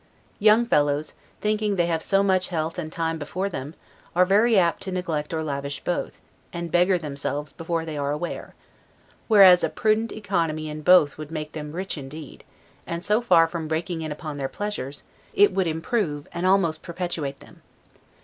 Young 0.39 0.65
fellows, 0.65 1.13
thinking 1.41 1.75
they 1.75 1.85
have 1.85 2.01
so 2.01 2.23
much 2.23 2.47
health 2.49 2.79
and 2.79 2.91
time 2.91 3.19
before 3.19 3.49
them, 3.49 3.75
are 4.15 4.25
very 4.25 4.57
apt 4.57 4.81
to 4.81 4.91
neglect 4.91 5.31
or 5.31 5.43
lavish 5.43 5.79
both, 5.83 6.21
and 6.51 6.71
beggar 6.71 6.97
themselves 6.97 7.53
before 7.53 7.85
they 7.85 7.99
are 7.99 8.09
aware: 8.11 8.55
whereas 9.27 9.63
a 9.63 9.69
prudent 9.69 10.11
economy 10.11 10.69
in 10.69 10.81
both 10.81 11.19
would 11.19 11.29
make 11.29 11.51
them 11.51 11.71
rich 11.73 11.99
indeed; 11.99 12.43
and 12.87 13.05
so 13.05 13.21
far 13.21 13.47
from 13.47 13.67
breaking 13.67 14.01
in 14.01 14.11
upon 14.11 14.37
their 14.37 14.49
pleasures, 14.49 15.03
would 15.37 15.67
improve, 15.67 16.27
and 16.33 16.47
almost 16.47 16.81
perpetuate 16.81 17.39
them. 17.39 17.61